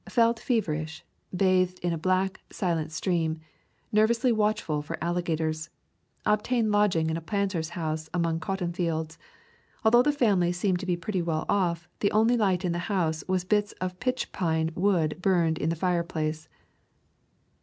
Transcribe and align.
Felt 0.09 0.39
fever 0.39 0.73
ish; 0.73 1.05
bathed 1.31 1.77
in 1.83 1.93
a 1.93 1.97
black, 1.99 2.41
silent 2.49 2.91
stream; 2.91 3.39
nervously 3.91 4.31
watchful 4.31 4.81
for 4.81 4.97
alligators. 4.99 5.69
Obtained 6.25 6.71
lodging 6.71 7.11
in 7.11 7.17
a 7.17 7.21
planter's 7.21 7.69
house 7.77 8.09
among 8.11 8.39
cotton 8.39 8.73
fields. 8.73 9.19
Although 9.85 10.01
the 10.01 10.11
family 10.11 10.51
seemed 10.53 10.79
to 10.79 10.87
be 10.87 10.97
pretty 10.97 11.21
well 11.21 11.45
off, 11.47 11.87
the 11.99 12.09
only 12.13 12.35
light 12.35 12.65
in 12.65 12.71
the 12.71 12.79
house 12.89 13.23
was 13.27 13.43
bits 13.43 13.73
of 13.73 13.99
pitch 13.99 14.31
pine 14.31 14.71
wood 14.73 15.19
burned 15.21 15.59
in 15.59 15.69
the 15.69 15.75
fireplace. 15.75 16.49